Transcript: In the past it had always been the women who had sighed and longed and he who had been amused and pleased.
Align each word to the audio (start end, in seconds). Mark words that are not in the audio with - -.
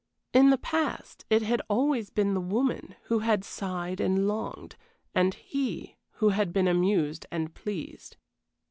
In 0.33 0.49
the 0.49 0.57
past 0.57 1.25
it 1.29 1.43
had 1.43 1.61
always 1.69 2.09
been 2.09 2.33
the 2.33 2.41
women 2.41 2.95
who 3.03 3.19
had 3.19 3.43
sighed 3.45 4.01
and 4.01 4.27
longed 4.27 4.75
and 5.13 5.35
he 5.35 5.95
who 6.13 6.29
had 6.29 6.51
been 6.51 6.67
amused 6.67 7.27
and 7.31 7.53
pleased. 7.53 8.17